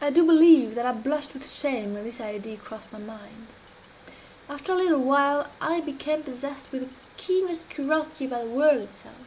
I 0.00 0.10
do 0.10 0.26
believe 0.26 0.74
that 0.74 0.84
I 0.86 0.90
blushed 0.90 1.34
with 1.34 1.48
shame 1.48 1.94
when 1.94 2.02
this 2.02 2.20
idea 2.20 2.56
crossed 2.56 2.92
my 2.92 2.98
mind. 2.98 3.46
After 4.48 4.72
a 4.72 4.76
little 4.76 4.98
while 4.98 5.46
I 5.60 5.78
became 5.78 6.24
possessed 6.24 6.64
with 6.72 6.80
the 6.82 6.94
keenest 7.16 7.68
curiosity 7.68 8.24
about 8.24 8.40
the 8.42 8.50
whirl 8.50 8.80
itself. 8.80 9.24